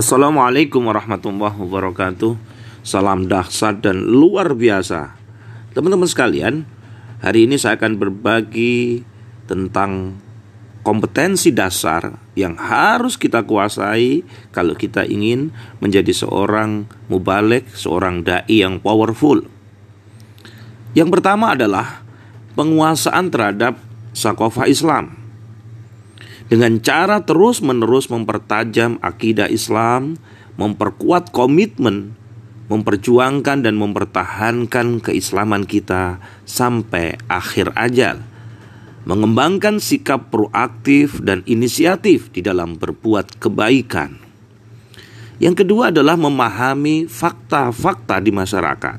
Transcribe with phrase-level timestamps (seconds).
[0.00, 2.32] Assalamualaikum warahmatullahi wabarakatuh.
[2.80, 5.12] Salam dahsyat dan luar biasa.
[5.76, 6.64] Teman-teman sekalian
[7.20, 9.04] Hari ini saya akan berbagi
[9.44, 10.16] Tentang
[10.80, 14.24] kompetensi dasar Yang harus kita kuasai
[14.56, 15.52] Kalau kita ingin
[15.84, 19.44] menjadi seorang mubalik Seorang da'i yang powerful.
[20.96, 22.00] Yang pertama adalah
[22.56, 23.76] Penguasaan terhadap
[24.16, 25.19] sakofah Islam
[26.50, 30.18] dengan cara terus-menerus mempertajam akidah Islam,
[30.58, 32.18] memperkuat komitmen,
[32.66, 38.26] memperjuangkan dan mempertahankan keislaman kita sampai akhir ajal,
[39.06, 44.18] mengembangkan sikap proaktif dan inisiatif di dalam berbuat kebaikan.
[45.38, 48.98] Yang kedua adalah memahami fakta-fakta di masyarakat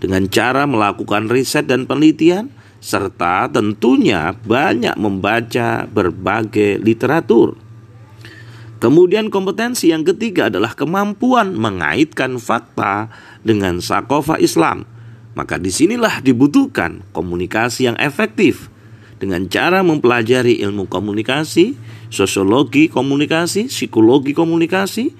[0.00, 7.54] dengan cara melakukan riset dan penelitian serta tentunya banyak membaca berbagai literatur.
[8.80, 13.12] Kemudian kompetensi yang ketiga adalah kemampuan mengaitkan fakta
[13.44, 14.88] dengan sakofa Islam.
[15.36, 18.72] Maka di sinilah dibutuhkan komunikasi yang efektif
[19.20, 21.76] dengan cara mempelajari ilmu komunikasi,
[22.08, 25.12] sosiologi komunikasi, psikologi komunikasi,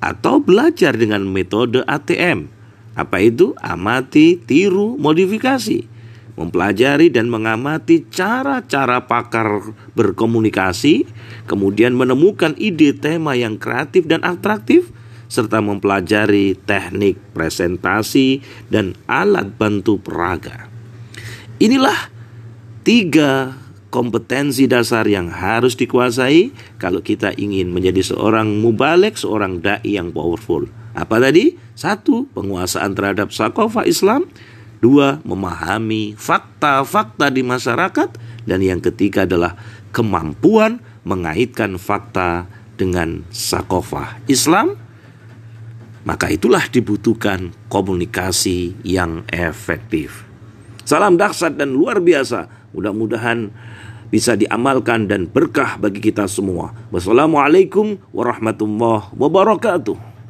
[0.00, 2.48] atau belajar dengan metode ATM.
[2.96, 3.52] Apa itu?
[3.60, 5.91] Amati, tiru, modifikasi
[6.36, 11.04] mempelajari dan mengamati cara-cara pakar berkomunikasi,
[11.44, 14.88] kemudian menemukan ide tema yang kreatif dan atraktif,
[15.32, 20.68] serta mempelajari teknik presentasi dan alat bantu peraga.
[21.56, 22.12] Inilah
[22.84, 23.56] tiga
[23.92, 30.68] kompetensi dasar yang harus dikuasai kalau kita ingin menjadi seorang mubalek, seorang dai yang powerful.
[30.92, 31.56] Apa tadi?
[31.72, 34.28] Satu, penguasaan terhadap sakofa Islam.
[34.82, 38.18] Dua, memahami fakta-fakta di masyarakat.
[38.42, 39.54] Dan yang ketiga adalah
[39.94, 44.74] kemampuan mengaitkan fakta dengan sakofah Islam.
[46.02, 50.26] Maka itulah dibutuhkan komunikasi yang efektif.
[50.82, 52.50] Salam dahsyat dan luar biasa.
[52.74, 53.54] Mudah-mudahan
[54.10, 56.74] bisa diamalkan dan berkah bagi kita semua.
[56.90, 60.11] Wassalamualaikum warahmatullahi wabarakatuh.